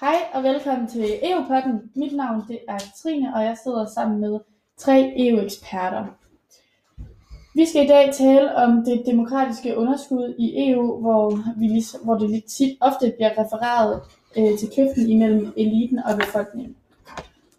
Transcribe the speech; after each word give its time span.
Hej 0.00 0.16
og 0.34 0.42
velkommen 0.42 0.88
til 0.88 1.04
EU-podden. 1.22 1.90
Mit 1.94 2.16
navn 2.16 2.42
det 2.48 2.58
er 2.68 2.78
Katrine, 2.78 3.34
og 3.34 3.42
jeg 3.44 3.56
sidder 3.62 3.86
sammen 3.94 4.20
med 4.20 4.38
tre 4.76 5.12
EU-eksperter. 5.16 6.04
Vi 7.54 7.66
skal 7.66 7.84
i 7.84 7.88
dag 7.88 8.14
tale 8.14 8.54
om 8.54 8.84
det 8.84 9.02
demokratiske 9.06 9.76
underskud 9.76 10.34
i 10.38 10.70
EU, 10.70 11.00
hvor, 11.00 11.30
vi, 11.58 11.84
hvor 12.04 12.14
det 12.14 12.30
lidt 12.30 12.44
tit 12.44 12.78
ofte 12.80 13.12
bliver 13.16 13.30
refereret 13.30 14.00
øh, 14.38 14.58
til 14.58 14.68
kløften 14.74 15.10
imellem 15.10 15.52
eliten 15.56 15.98
og 15.98 16.18
befolkningen. 16.18 16.76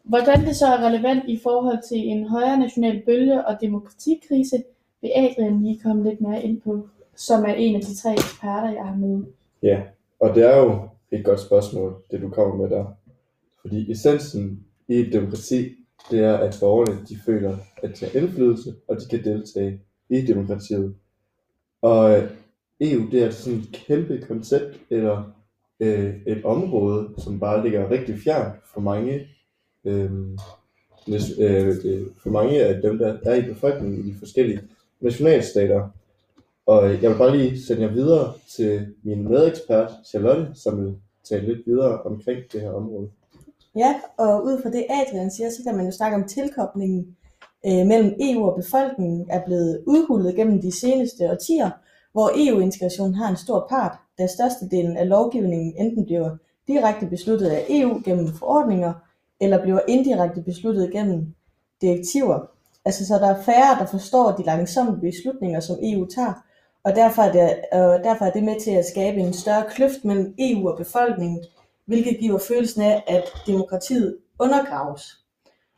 Hvordan 0.04 0.46
det 0.46 0.56
så 0.56 0.68
er 0.68 0.86
relevant 0.88 1.24
i 1.28 1.40
forhold 1.44 1.90
til 1.90 2.08
en 2.08 2.28
højere 2.28 2.60
national 2.60 3.02
bølge 3.06 3.48
og 3.48 3.62
demokratikrise, 3.62 4.64
vil 5.02 5.12
Adrian 5.16 5.64
lige 5.64 5.80
komme 5.80 6.10
lidt 6.10 6.22
mere 6.22 6.44
ind 6.44 6.62
på, 6.62 6.88
som 7.16 7.46
er 7.46 7.54
en 7.54 7.76
af 7.76 7.82
de 7.82 7.96
tre 7.96 8.12
eksperter, 8.12 8.70
jeg 8.70 8.86
har 8.86 8.96
med. 8.96 9.24
Ja, 9.64 9.82
og 10.20 10.36
det 10.36 10.44
er 10.44 10.58
jo 10.58 10.80
et 11.12 11.26
godt 11.26 11.40
spørgsmål, 11.40 11.96
det 12.12 12.22
du 12.22 12.30
kommer 12.30 12.56
med 12.56 12.78
der. 12.78 12.86
Fordi 13.62 13.92
essensen 13.92 14.66
i 14.88 14.96
et 14.96 15.14
demokrati, 15.14 15.76
det 16.12 16.20
er, 16.20 16.38
at 16.38 16.58
borgerne 16.60 17.06
de 17.10 17.18
føler, 17.26 17.58
at 17.84 18.00
de 18.00 18.06
har 18.06 18.20
indflydelse, 18.20 18.76
og 18.88 18.98
de 19.02 19.06
kan 19.10 19.24
deltage 19.24 19.82
i 20.10 20.22
demokratiet. 20.22 20.96
Og 21.82 22.18
øh, 22.18 22.30
EU, 22.82 23.12
det 23.12 23.24
er 23.24 23.30
sådan 23.30 23.60
et 23.60 23.70
kæmpe 23.74 24.26
koncept, 24.28 24.80
eller 24.90 25.32
øh, 25.80 26.16
et 26.28 26.46
område, 26.46 27.10
som 27.18 27.40
bare 27.40 27.64
ligger 27.64 27.92
rigtig 27.92 28.20
fjernt 28.24 28.56
for 28.74 28.82
mange, 28.82 29.28
øh, 29.86 30.12
øh, 31.08 31.68
øh, 31.86 32.06
for 32.24 32.30
mange 32.30 32.64
af 32.64 32.82
dem, 32.82 32.98
der 32.98 33.18
er 33.24 33.36
i 33.36 33.54
befolkningen 33.54 34.06
i 34.06 34.12
de 34.12 34.20
forskellige 34.20 34.62
nationalstater. 35.00 35.90
Og 36.68 37.02
jeg 37.02 37.12
vil 37.12 37.18
bare 37.18 37.38
lige 37.38 37.64
sende 37.64 37.82
jer 37.82 37.92
videre 37.92 38.34
til 38.56 38.96
min 39.04 39.30
medekspert, 39.30 39.92
Charlotte, 40.10 40.48
som 40.56 40.86
vil 40.86 40.96
tale 41.30 41.48
lidt 41.48 41.68
videre 41.68 42.02
omkring 42.02 42.40
det 42.52 42.62
her 42.62 42.72
område. 42.72 43.10
Ja, 43.76 43.96
og 44.18 44.44
ud 44.44 44.62
fra 44.62 44.70
det 44.70 44.86
Adrian 44.90 45.32
siger, 45.32 45.50
så 45.50 45.64
kan 45.64 45.78
man 45.78 45.86
jo 45.86 45.92
snakke 45.92 46.18
om 46.18 46.28
tilkoblingen 46.28 47.18
øh, 47.66 47.86
mellem 47.88 48.14
EU 48.20 48.46
og 48.46 48.56
befolkningen 48.56 49.28
er 49.30 49.46
blevet 49.46 49.84
udhullet 49.88 50.36
gennem 50.36 50.62
de 50.62 50.72
seneste 50.72 51.32
årtier, 51.32 51.70
hvor 52.12 52.32
EU-integrationen 52.36 53.16
har 53.16 53.30
en 53.30 53.38
stor 53.38 53.68
part, 53.70 53.98
da 54.18 54.28
størstedelen 54.28 54.98
af 54.98 55.10
lovgivningen 55.10 55.74
enten 55.78 56.06
bliver 56.06 56.38
direkte 56.68 57.06
besluttet 57.06 57.48
af 57.48 57.66
EU 57.70 58.02
gennem 58.06 58.28
forordninger, 58.28 58.94
eller 59.42 59.62
bliver 59.62 59.80
indirekte 59.88 60.42
besluttet 60.42 60.92
gennem 60.92 61.34
direktiver. 61.82 62.40
Altså 62.86 63.06
så 63.06 63.14
der 63.14 63.28
er 63.28 63.44
færre, 63.44 63.80
der 63.80 63.86
forstår 63.86 64.32
de 64.32 64.44
langsomme 64.44 65.00
beslutninger, 65.02 65.60
som 65.60 65.76
EU 65.82 66.06
tager, 66.06 66.34
og 66.88 66.96
derfor 66.96 67.22
er, 67.22 67.32
det, 67.32 67.60
og 67.72 68.04
derfor 68.04 68.26
er 68.26 68.32
det 68.32 68.44
med 68.44 68.60
til 68.60 68.72
at 68.72 68.86
skabe 68.86 69.18
en 69.18 69.34
større 69.34 69.66
kløft 69.70 70.06
mellem 70.06 70.36
EU 70.40 70.70
og 70.70 70.78
befolkningen, 70.78 71.44
hvilket 71.86 72.18
giver 72.20 72.40
følelsen 72.40 72.82
af, 72.82 73.04
at 73.08 73.24
demokratiet 73.48 74.18
undergraves. 74.40 75.04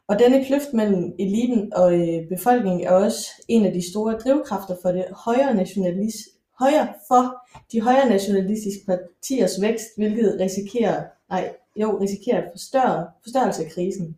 Og 0.08 0.20
denne 0.20 0.46
kløft 0.46 0.74
mellem 0.74 1.14
eliten 1.20 1.74
og 1.76 1.94
øh, 1.94 2.28
befolkningen 2.30 2.88
er 2.88 2.92
også 2.92 3.28
en 3.48 3.66
af 3.66 3.74
de 3.74 3.92
store 3.92 4.18
drivkræfter 4.18 4.76
for 4.82 4.92
det 4.92 5.06
højere 5.12 5.54
nationalis 5.54 6.16
højere 6.60 6.94
for 7.08 7.48
de 7.72 7.82
højere 7.82 8.10
nationalistiske 8.10 8.86
partiers 8.86 9.62
vækst, 9.62 9.88
hvilket 9.98 10.38
risikerer, 10.40 11.04
nej, 11.30 11.54
jo, 11.76 12.00
risikerer 12.02 12.38
at 12.38 12.50
forstørre, 12.52 13.08
forstørrelse 13.24 13.66
af 13.66 13.72
krisen. 13.72 14.18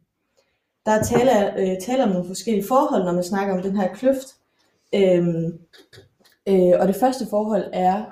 Der 0.86 0.92
er 0.92 1.04
tale, 1.04 1.60
øh, 1.60 1.82
tale 1.82 2.04
om 2.04 2.10
nogle 2.10 2.28
forskellige 2.28 2.68
forhold, 2.68 3.04
når 3.04 3.14
man 3.14 3.24
snakker 3.24 3.54
om 3.54 3.62
den 3.62 3.78
her 3.78 3.94
kløft. 3.94 4.28
Øhm, 4.96 5.60
Øh, 6.52 6.74
og 6.80 6.88
det 6.88 6.96
første 6.96 7.26
forhold 7.30 7.64
er, 7.74 8.04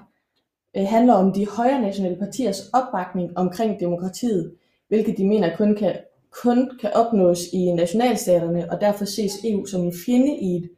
øh, 0.77 0.85
handler 0.87 1.13
om 1.13 1.33
de 1.33 1.47
højre 1.47 1.81
nationale 1.81 2.15
partiers 2.15 2.69
opbakning 2.73 3.37
omkring 3.37 3.79
demokratiet, 3.79 4.53
hvilket 4.87 5.17
de 5.17 5.27
mener 5.27 5.55
kun 5.57 5.75
kan, 5.75 5.95
kun 6.43 6.71
kan 6.81 6.93
opnås 6.93 7.39
i 7.53 7.71
nationalstaterne, 7.71 8.71
og 8.71 8.81
derfor 8.81 9.05
ses 9.05 9.31
EU 9.43 9.65
som 9.65 9.81
en 9.81 9.93
fjende 10.05 10.37
i 10.37 10.55
et, 10.55 10.69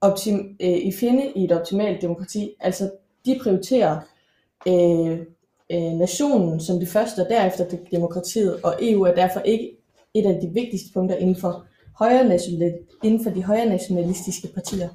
optim, 0.00 0.56
øh, 0.60 0.78
i 0.78 0.92
fjende 0.92 1.32
i 1.36 1.44
et 1.44 1.52
optimalt 1.52 2.02
demokrati. 2.02 2.54
Altså, 2.60 2.90
de 3.26 3.38
prioriterer 3.42 4.00
øh, 4.68 5.18
øh, 5.72 5.92
nationen 5.92 6.60
som 6.60 6.78
det 6.78 6.88
første, 6.88 7.20
og 7.20 7.28
derefter 7.28 7.68
det, 7.68 7.80
demokratiet, 7.90 8.62
og 8.62 8.74
EU 8.82 9.02
er 9.02 9.14
derfor 9.14 9.40
ikke 9.40 9.76
et 10.14 10.26
af 10.26 10.40
de 10.40 10.48
vigtigste 10.48 10.92
punkter 10.92 11.16
inden 11.16 11.36
for, 11.36 11.66
højre 11.98 12.38
inden 13.04 13.24
for 13.24 13.30
de 13.30 13.44
højre 13.44 13.66
nationalistiske 13.66 14.48
partier. 14.54 14.88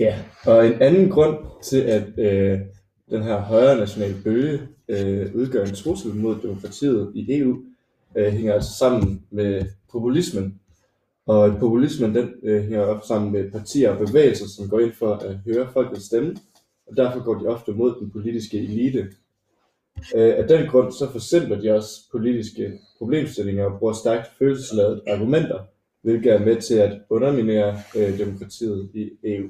Ja, 0.00 0.18
og 0.44 0.66
en 0.66 0.82
anden 0.82 1.10
grund 1.10 1.36
til, 1.62 1.80
at 1.80 2.18
øh, 2.18 2.60
den 3.10 3.22
her 3.22 3.40
højre 3.40 3.78
nationale 3.78 4.16
bølge 4.24 4.60
øh, 4.88 5.34
udgør 5.34 5.64
en 5.64 5.74
trussel 5.74 6.14
mod 6.14 6.36
demokratiet 6.42 7.12
i 7.14 7.38
EU, 7.38 7.56
øh, 8.16 8.32
hænger 8.32 8.54
altså 8.54 8.78
sammen 8.78 9.26
med 9.30 9.64
populismen. 9.92 10.60
Og 11.26 11.56
populismen 11.60 12.14
den 12.14 12.30
øh, 12.42 12.62
hænger 12.62 12.80
op 12.80 13.04
sammen 13.04 13.32
med 13.32 13.50
partier 13.50 13.90
og 13.90 14.06
bevægelser, 14.06 14.48
som 14.48 14.68
går 14.68 14.80
ind 14.80 14.92
for 14.92 15.14
at 15.14 15.36
høre 15.36 15.68
folkets 15.72 16.04
stemme, 16.04 16.36
og 16.86 16.96
derfor 16.96 17.24
går 17.24 17.34
de 17.38 17.46
ofte 17.46 17.72
mod 17.72 17.94
den 18.00 18.10
politiske 18.10 18.58
elite. 18.58 19.08
Øh, 20.14 20.34
af 20.36 20.48
den 20.48 20.68
grund 20.68 20.92
så 20.92 21.10
forsimpler 21.10 21.60
de 21.60 21.74
også 21.74 22.10
politiske 22.12 22.78
problemstillinger 22.98 23.64
og 23.64 23.78
bruger 23.78 23.92
stærkt 23.92 24.30
følelsesladede 24.38 25.02
argumenter, 25.08 25.58
hvilket 26.02 26.32
er 26.32 26.44
med 26.44 26.60
til 26.60 26.74
at 26.74 26.98
underminere 27.10 27.78
øh, 27.96 28.18
demokratiet 28.18 28.90
i 28.94 29.10
EU. 29.24 29.48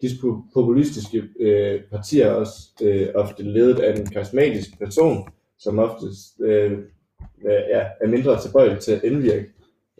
Disse 0.00 0.16
populistiske 0.54 1.22
øh, 1.40 1.80
partier 1.90 2.26
er 2.26 2.32
også 2.32 2.58
øh, 2.82 3.08
ofte 3.14 3.42
ledet 3.42 3.78
af 3.78 3.98
en 4.00 4.06
karismatisk 4.06 4.78
person, 4.78 5.28
som 5.58 5.78
oftest 5.78 6.40
øh, 6.40 6.78
ja, 7.44 7.86
er 8.00 8.06
mindre 8.06 8.40
tilbøjelig 8.40 8.78
til 8.78 8.92
at 8.92 9.04
indvirke 9.04 9.46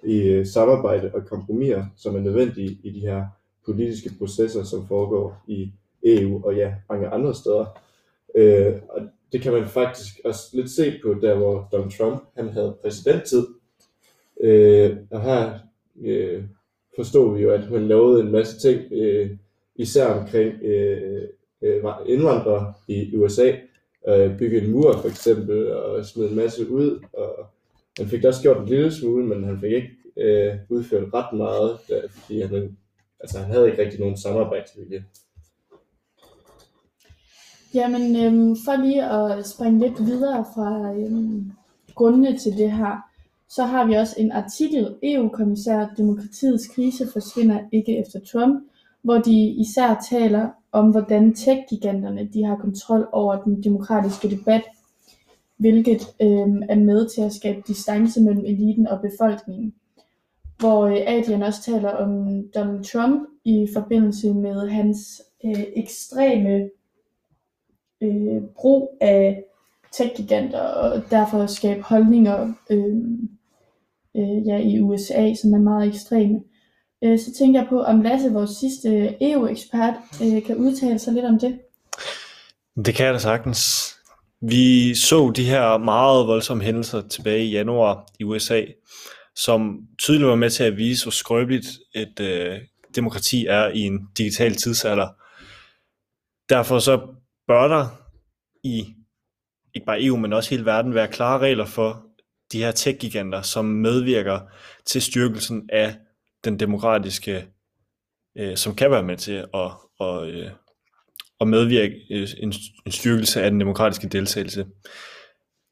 i 0.05 0.23
øh, 0.23 0.47
samarbejde 0.47 1.11
og 1.15 1.27
kompromiser, 1.27 1.87
som 1.97 2.17
er 2.17 2.21
nødvendige 2.21 2.79
i 2.83 2.91
de 2.91 3.01
her 3.01 3.25
politiske 3.65 4.11
processer, 4.19 4.63
som 4.65 4.87
foregår 4.87 5.45
i 5.49 5.73
EU 6.05 6.47
og 6.47 6.57
ja, 6.57 6.75
mange 6.89 7.09
andre 7.09 7.35
steder. 7.35 7.81
Øh, 8.35 8.75
og 8.89 9.03
det 9.33 9.43
kan 9.43 9.53
man 9.53 9.67
faktisk 9.67 10.21
også 10.25 10.43
lidt 10.53 10.71
se 10.71 11.01
på, 11.03 11.15
der 11.15 11.35
hvor 11.35 11.69
Donald 11.73 11.99
Trump 11.99 12.25
han 12.37 12.49
havde 12.49 12.77
præsidenttid. 12.83 13.47
Øh, 14.43 14.97
og 15.11 15.23
her 15.23 15.59
øh, 16.05 16.43
forstod 16.97 17.37
vi 17.37 17.43
jo, 17.43 17.51
at 17.51 17.61
han 17.61 17.89
lavede 17.89 18.21
en 18.21 18.33
masse 18.33 18.59
ting, 18.59 18.93
øh, 18.93 19.31
især 19.77 20.07
omkring 20.07 20.63
øh, 20.63 21.29
øh, 21.63 21.85
indvandrere 22.07 22.75
i 22.89 23.17
USA, 23.17 23.53
øh, 24.09 24.39
bygge 24.39 24.63
en 24.63 24.71
mur 24.71 24.93
for 24.93 25.09
eksempel, 25.09 25.73
og 25.73 26.05
smide 26.05 26.29
en 26.29 26.37
masse 26.37 26.71
ud, 26.71 27.01
og 27.13 27.47
han 27.99 28.07
fik 28.07 28.23
da 28.23 28.29
også 28.29 28.43
gjort 28.43 28.57
en 28.57 28.69
lille 28.69 28.93
smule, 28.93 29.27
men 29.27 29.45
han 29.45 29.61
fik 29.61 29.73
ikke 29.73 29.91
øh, 30.17 30.55
udført 30.69 31.15
ret 31.15 31.37
meget, 31.37 31.79
der, 31.89 32.09
fordi 32.09 32.41
han, 32.41 32.77
altså, 33.21 33.39
han 33.39 33.51
havde 33.51 33.71
ikke 33.71 33.83
rigtig 33.83 34.01
nogen 34.01 34.17
samarbejdsvilje. 34.17 35.05
Jamen, 37.75 38.17
øhm, 38.25 38.57
for 38.65 38.85
lige 38.85 39.05
at 39.05 39.47
springe 39.47 39.81
lidt 39.81 40.07
videre 40.07 40.45
fra 40.55 40.95
øhm, 40.95 41.53
grundene 41.95 42.39
til 42.39 42.53
det 42.53 42.73
her, 42.73 43.12
så 43.55 43.65
har 43.65 43.87
vi 43.87 43.95
også 43.95 44.15
en 44.19 44.33
artikel, 44.33 44.95
EU-kommissær, 45.03 45.87
demokratiets 45.97 46.69
krise 46.69 47.09
forsvinder 47.13 47.61
ikke 47.73 47.99
efter 47.99 48.21
Trump, 48.33 48.65
hvor 49.03 49.19
de 49.19 49.49
især 49.49 50.07
taler 50.11 50.49
om 50.73 50.91
hvordan 50.91 51.35
tech-giganterne 51.35 52.29
de 52.33 52.45
har 52.45 52.57
kontrol 52.57 53.09
over 53.13 53.43
den 53.43 53.65
demokratiske 53.65 54.31
debat, 54.31 54.63
hvilket 55.57 56.01
øh, 56.23 56.63
er 56.69 56.79
med 56.79 57.09
til 57.09 57.21
at 57.21 57.33
skabe 57.33 57.63
distance 57.67 58.21
mellem 58.21 58.45
eliten 58.45 58.87
og 58.87 59.01
befolkningen. 59.01 59.75
Hvor 60.59 60.87
øh, 60.87 60.97
Adrian 61.07 61.43
også 61.43 61.63
taler 61.63 61.91
om 61.91 62.43
Donald 62.55 62.85
Trump 62.85 63.29
i 63.45 63.69
forbindelse 63.75 64.35
med 64.35 64.69
hans 64.69 65.23
øh, 65.45 65.65
ekstreme 65.77 66.71
øh, 68.01 68.43
brug 68.57 68.99
af 69.01 69.45
tech-giganter 69.93 70.61
og 70.61 71.03
derfor 71.11 71.47
skabe 71.47 71.83
holdninger 71.83 72.53
øh, 72.71 72.97
øh, 74.17 74.47
ja, 74.47 74.59
i 74.59 74.81
USA, 74.81 75.35
som 75.43 75.53
er 75.53 75.59
meget 75.59 75.89
ekstreme. 75.89 76.41
Øh, 77.05 77.19
så 77.19 77.35
tænker 77.39 77.61
jeg 77.61 77.69
på, 77.69 77.83
om 77.83 78.03
Lasse, 78.03 78.33
vores 78.33 78.51
sidste 78.51 79.17
EU-ekspert, 79.21 79.95
øh, 80.23 80.43
kan 80.43 80.57
udtale 80.57 80.99
sig 80.99 81.13
lidt 81.13 81.25
om 81.25 81.39
det. 81.39 81.59
Det 82.85 82.95
kan 82.95 83.07
jeg 83.07 83.15
da 83.15 83.19
sagtens. 83.19 83.93
Vi 84.41 84.95
så 84.95 85.33
de 85.37 85.45
her 85.45 85.79
meget 85.79 86.27
voldsomme 86.27 86.65
hændelser 86.65 87.09
tilbage 87.09 87.45
i 87.45 87.51
januar 87.51 88.09
i 88.19 88.25
USA, 88.25 88.65
som 89.35 89.81
tydeligt 89.99 90.29
var 90.29 90.35
med 90.35 90.51
til 90.51 90.65
at 90.65 90.77
vise, 90.77 91.05
hvor 91.05 91.11
skrøbeligt 91.11 91.67
et 91.95 92.21
øh, 92.21 92.59
demokrati 92.95 93.47
er 93.47 93.69
i 93.69 93.81
en 93.81 94.09
digital 94.19 94.55
tidsalder. 94.55 95.09
Derfor 96.49 96.79
så 96.79 97.01
bør 97.49 97.69
der 97.69 97.87
i 98.65 98.85
ikke 99.75 99.87
bare 99.87 100.05
EU, 100.05 100.17
men 100.17 100.33
også 100.33 100.51
hele 100.51 100.65
verden 100.65 100.95
være 100.95 101.09
klare 101.09 101.39
regler 101.39 101.67
for 101.67 102.07
de 102.53 102.59
her 102.59 102.71
tech-giganter, 102.71 103.43
som 103.43 103.65
medvirker 103.65 104.41
til 104.85 105.03
styrkelsen 105.03 105.71
af 105.73 105.97
den 106.45 106.61
demokratiske, 106.61 107.47
øh, 108.39 108.57
som 108.57 108.75
kan 108.75 108.91
være 108.91 109.03
med 109.03 109.17
til 109.17 109.33
at, 109.55 109.71
og, 109.99 110.31
øh, 110.31 110.51
at 111.41 111.49
medvirke 111.49 111.95
øh, 112.11 112.29
en, 112.39 112.53
en 112.87 112.93
styrkelse 112.93 113.43
af 113.43 113.51
den 113.51 113.61
demokratiske 113.61 114.09
deltagelse. 114.09 114.67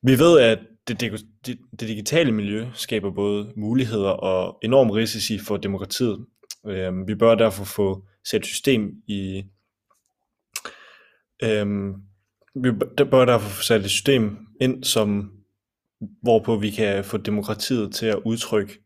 Vi 0.02 0.18
ved, 0.18 0.40
at 0.40 0.58
det, 0.88 1.00
det, 1.00 1.26
det, 1.46 1.58
digitale 1.80 2.32
miljø 2.32 2.66
skaber 2.74 3.10
både 3.10 3.52
muligheder 3.56 4.10
og 4.10 4.58
enorm 4.62 4.90
risici 4.90 5.38
for 5.38 5.56
demokratiet. 5.56 6.26
Øh, 6.66 7.08
vi 7.08 7.14
bør 7.14 7.34
derfor 7.34 7.64
få 7.64 8.04
sat 8.24 8.46
system 8.46 8.92
i 9.06 9.44
Øh, 11.42 11.66
vi 12.54 12.70
bør 13.10 13.24
derfor 13.24 13.48
få 13.48 13.62
sat 13.62 13.80
et 13.80 13.90
system 13.90 14.38
ind, 14.60 14.84
som 14.84 15.32
hvorpå 16.22 16.56
vi 16.56 16.70
kan 16.70 17.04
få 17.04 17.16
demokratiet 17.16 17.94
til 17.94 18.06
at 18.06 18.18
udtrykke, 18.24 18.78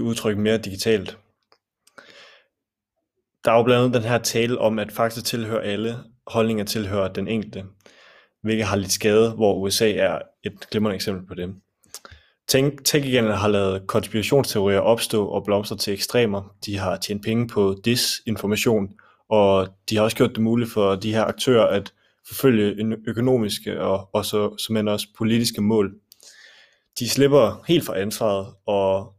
udtrykke 0.00 0.42
mere 0.42 0.58
digitalt. 0.58 1.18
Der 3.44 3.52
er 3.52 3.56
jo 3.56 3.62
blandt 3.62 3.84
andet 3.84 4.02
den 4.02 4.10
her 4.10 4.18
tale 4.18 4.58
om, 4.58 4.78
at 4.78 4.92
fakta 4.92 5.20
tilhører 5.20 5.60
alle, 5.60 5.96
holdninger 6.26 6.64
tilhører 6.64 7.12
den 7.12 7.28
enkelte, 7.28 7.64
hvilket 8.42 8.66
har 8.66 8.76
lidt 8.76 8.92
skade, 8.92 9.30
hvor 9.30 9.54
USA 9.54 9.92
er 9.92 10.18
et 10.44 10.70
glimrende 10.70 10.94
eksempel 10.94 11.26
på 11.26 11.34
det. 11.34 11.54
tech 12.84 13.20
har 13.20 13.48
lavet 13.48 13.86
konspirationsteorier 13.86 14.78
opstå 14.78 15.26
og 15.26 15.44
blomstre 15.44 15.76
til 15.76 15.92
ekstremer. 15.92 16.54
De 16.66 16.78
har 16.78 16.96
tjent 16.96 17.24
penge 17.24 17.48
på 17.48 17.76
disinformation, 17.84 18.88
og 19.28 19.68
de 19.90 19.96
har 19.96 20.02
også 20.02 20.16
gjort 20.16 20.34
det 20.34 20.42
muligt 20.42 20.70
for 20.70 20.94
de 20.94 21.14
her 21.14 21.24
aktører 21.24 21.66
at 21.66 21.92
forfølge 22.26 22.96
økonomiske 23.06 23.82
og 23.82 24.08
også, 24.12 24.54
som 24.58 24.88
også 24.88 25.06
politiske 25.18 25.60
mål 25.60 25.94
de 26.98 27.08
slipper 27.08 27.64
helt 27.68 27.84
fra 27.84 27.98
ansvaret, 27.98 28.54
og 28.66 29.14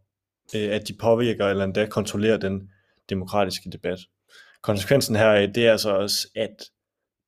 øh, 0.55 0.75
at 0.75 0.87
de 0.87 0.93
påvirker 0.93 1.47
eller 1.47 1.63
endda 1.63 1.85
kontrollerer 1.85 2.37
den 2.37 2.69
demokratiske 3.09 3.69
debat. 3.69 3.99
Konsekvensen 4.61 5.15
her 5.15 5.47
det 5.47 5.67
er 5.67 5.71
altså 5.71 5.95
også, 5.95 6.27
at 6.35 6.55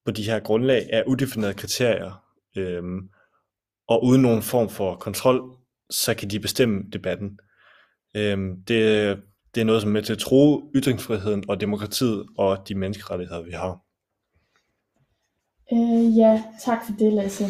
på 0.05 0.11
de 0.11 0.23
her 0.23 0.39
grundlag 0.39 0.89
er 0.93 1.03
udefinerede 1.03 1.53
kriterier, 1.53 2.23
øh, 2.57 2.83
og 3.87 4.03
uden 4.03 4.21
nogen 4.21 4.41
form 4.41 4.69
for 4.69 4.95
kontrol, 4.95 5.57
så 5.89 6.13
kan 6.13 6.29
de 6.29 6.39
bestemme 6.39 6.83
debatten. 6.93 7.39
Øh, 8.15 8.37
det, 8.67 9.17
det 9.55 9.61
er 9.61 9.65
noget, 9.65 9.81
som 9.81 9.89
er 9.89 9.93
med 9.93 10.01
til 10.01 10.13
at 10.13 10.19
tro 10.19 10.71
ytringsfriheden 10.75 11.43
og 11.49 11.61
demokratiet 11.61 12.25
og 12.37 12.67
de 12.67 12.75
menneskerettigheder, 12.75 13.41
vi 13.41 13.51
har. 13.51 13.79
Øh, 15.73 16.17
ja, 16.17 16.43
tak 16.65 16.85
for 16.85 16.93
det, 16.99 17.13
Lasse. 17.13 17.45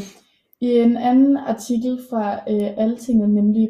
I 0.62 0.72
en 0.72 0.98
anden 0.98 1.38
artikel 1.38 2.00
fra 2.10 2.34
øh, 2.34 2.78
Altinget, 2.78 3.30
nemlig 3.30 3.70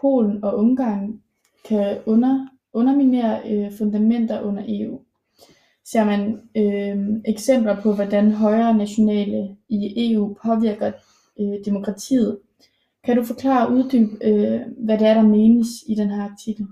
Polen 0.00 0.44
og 0.44 0.58
Ungarn 0.58 1.20
kan 1.68 1.98
under, 2.06 2.46
underminere 2.72 3.40
øh, 3.50 3.72
fundamenter 3.78 4.42
under 4.42 4.62
EU, 4.68 5.00
ser 5.84 6.04
man 6.04 6.40
øh, 6.56 7.20
eksempler 7.24 7.80
på, 7.80 7.94
hvordan 7.94 8.32
højere 8.32 8.76
nationale 8.76 9.56
i 9.68 10.12
EU 10.12 10.36
påvirker 10.44 10.92
øh, 11.40 11.64
demokratiet. 11.64 12.38
Kan 13.04 13.16
du 13.16 13.24
forklare 13.24 13.66
og 13.66 13.72
uddybe, 13.72 14.24
øh, 14.24 14.60
hvad 14.78 14.98
det 14.98 15.06
er, 15.06 15.14
der 15.14 15.22
menes 15.22 15.68
i 15.88 15.94
den 15.94 16.10
her 16.10 16.22
artikel? 16.22 16.66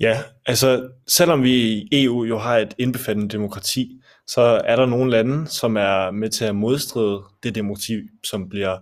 Ja, 0.00 0.16
altså 0.46 0.88
selvom 1.08 1.42
vi 1.42 1.52
i 1.52 1.88
EU 1.92 2.24
jo 2.24 2.38
har 2.38 2.56
et 2.56 2.74
indbefattende 2.78 3.28
demokrati, 3.28 4.00
så 4.28 4.62
er 4.64 4.76
der 4.76 4.86
nogle 4.86 5.10
lande, 5.10 5.46
som 5.46 5.76
er 5.76 6.10
med 6.10 6.30
til 6.30 6.44
at 6.44 6.56
modstride 6.56 7.22
det 7.42 7.54
demokrati, 7.54 7.94
som 8.24 8.48
bliver, 8.48 8.78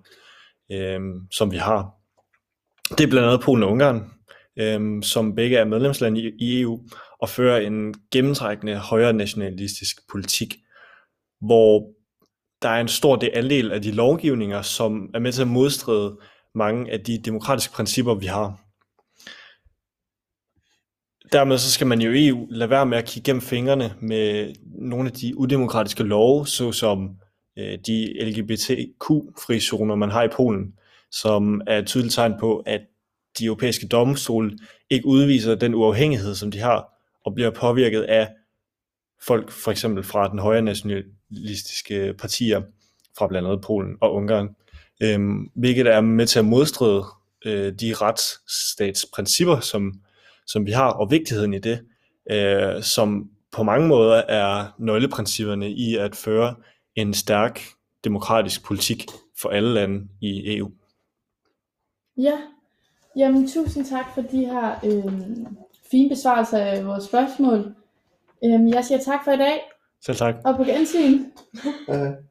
øh, 0.73 1.01
som 1.31 1.53
vi 1.53 1.57
har. 1.57 1.91
Det 2.99 3.01
er 3.05 3.11
blandt 3.11 3.29
andet 3.29 3.41
Polen 3.41 3.63
og 3.63 3.71
Ungarn, 3.71 4.11
øh, 4.59 5.03
som 5.03 5.35
begge 5.35 5.57
er 5.57 5.65
medlemslande 5.65 6.21
i, 6.21 6.33
i 6.39 6.61
EU 6.61 6.81
og 7.21 7.29
fører 7.29 7.61
en 7.61 7.95
gennemtrækkende 8.13 8.77
højre 8.77 9.13
nationalistisk 9.13 9.97
politik, 10.11 10.57
hvor 11.41 11.91
der 12.63 12.69
er 12.69 12.81
en 12.81 12.89
stor 12.89 13.17
del 13.17 13.31
andel 13.35 13.73
af 13.73 13.83
de 13.83 13.93
lovgivninger, 13.93 14.63
som 14.63 15.11
er 15.15 15.19
med 15.19 15.33
til 15.33 15.43
at 15.43 15.49
modstride 15.49 16.19
mange 16.55 16.93
af 16.93 17.01
de 17.01 17.23
demokratiske 17.25 17.75
principper, 17.75 18.15
vi 18.15 18.27
har 18.27 18.66
dermed 21.33 21.59
så 21.59 21.71
skal 21.71 21.87
man 21.87 22.01
jo 22.01 22.13
i 22.13 22.29
EU 22.29 22.47
lade 22.51 22.71
være 22.71 22.87
med 22.87 22.99
at 22.99 23.05
kigge 23.05 23.27
gennem 23.27 23.43
fingrene 23.43 23.95
med 24.01 24.55
nogle 24.65 25.09
af 25.09 25.13
de 25.13 25.39
udemokratiske 25.39 26.03
love, 26.03 26.47
såsom 26.47 27.11
øh, 27.59 27.79
de 27.87 28.25
LGBTQ-fri 28.25 29.61
zoner, 29.61 29.95
man 29.95 30.11
har 30.11 30.23
i 30.23 30.29
Polen, 30.29 30.73
som 31.11 31.61
er 31.67 31.79
et 31.79 31.87
tydeligt 31.87 32.15
tegn 32.15 32.35
på, 32.41 32.63
at 32.67 32.81
de 33.39 33.45
europæiske 33.45 33.87
domstole 33.87 34.59
ikke 34.91 35.07
udviser 35.07 35.55
den 35.55 35.75
uafhængighed, 35.75 36.35
som 36.35 36.51
de 36.51 36.59
har, 36.59 36.89
og 37.25 37.35
bliver 37.35 37.51
påvirket 37.51 38.03
af 38.03 38.29
folk 39.27 39.51
for 39.51 39.71
eksempel 39.71 40.05
fra 40.05 40.29
den 40.29 40.39
højre 40.39 40.63
nationalistiske 40.63 42.15
partier 42.19 42.63
fra 43.19 43.27
blandt 43.27 43.49
andet 43.49 43.65
Polen 43.65 43.97
og 44.01 44.15
Ungarn, 44.15 44.49
øh, 45.03 45.21
hvilket 45.55 45.87
er 45.87 46.01
med 46.01 46.27
til 46.27 46.39
at 46.39 46.45
modstride 46.45 47.05
øh, 47.45 47.73
de 47.73 47.95
retsstatsprincipper, 47.95 49.61
som 49.61 49.93
som 50.47 50.67
vi 50.67 50.71
har, 50.71 50.93
og 50.93 51.11
vigtigheden 51.11 51.55
i 51.55 51.59
det, 51.59 51.81
øh, 52.31 52.83
som 52.83 53.31
på 53.53 53.63
mange 53.63 53.89
måder 53.89 54.23
er 54.29 54.75
nøgleprincipperne 54.79 55.71
i 55.71 55.97
at 55.97 56.17
føre 56.17 56.55
en 56.95 57.15
stærk 57.15 57.61
demokratisk 58.05 58.65
politik 58.65 59.07
for 59.41 59.49
alle 59.49 59.75
lande 59.75 60.09
i 60.21 60.57
EU. 60.57 60.71
Ja, 62.17 62.39
jamen 63.17 63.49
tusind 63.49 63.85
tak 63.85 64.15
for 64.15 64.23
de 64.23 64.45
her 64.45 64.75
øh, 64.85 65.13
fine 65.91 66.09
besvarelser 66.09 66.59
af 66.59 66.87
vores 66.87 67.05
spørgsmål. 67.05 67.75
Øh, 68.45 68.71
jeg 68.71 68.85
siger 68.85 68.99
tak 68.99 69.25
for 69.25 69.33
i 69.33 69.37
dag. 69.37 69.61
Selv 70.05 70.17
tak. 70.17 70.35
Og 70.45 70.57
på 70.57 70.65
gensyn. 70.65 71.25